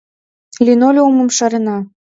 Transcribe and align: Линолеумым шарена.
Линолеумым 0.65 1.29
шарена. 1.37 1.77